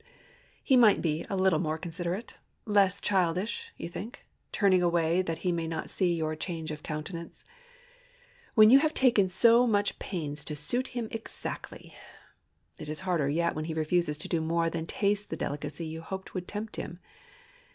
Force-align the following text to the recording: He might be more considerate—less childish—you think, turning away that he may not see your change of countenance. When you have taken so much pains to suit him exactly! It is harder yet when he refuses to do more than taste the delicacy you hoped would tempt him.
He 0.63 0.75
might 0.75 0.99
be 0.99 1.27
more 1.29 1.77
considerate—less 1.77 2.99
childish—you 3.01 3.87
think, 3.87 4.25
turning 4.51 4.81
away 4.81 5.21
that 5.21 5.37
he 5.45 5.51
may 5.51 5.67
not 5.67 5.91
see 5.91 6.15
your 6.15 6.35
change 6.35 6.71
of 6.71 6.81
countenance. 6.81 7.45
When 8.55 8.71
you 8.71 8.79
have 8.79 8.95
taken 8.95 9.29
so 9.29 9.67
much 9.67 9.99
pains 9.99 10.43
to 10.45 10.55
suit 10.55 10.87
him 10.97 11.07
exactly! 11.11 11.93
It 12.79 12.89
is 12.89 13.01
harder 13.01 13.29
yet 13.29 13.53
when 13.53 13.65
he 13.65 13.75
refuses 13.75 14.17
to 14.17 14.27
do 14.27 14.41
more 14.41 14.71
than 14.71 14.87
taste 14.87 15.29
the 15.29 15.37
delicacy 15.37 15.85
you 15.85 16.01
hoped 16.01 16.33
would 16.33 16.47
tempt 16.47 16.77
him. 16.77 16.97